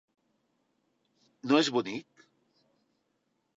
No 1.51 1.61
és 1.65 1.71
bonic? 1.77 2.27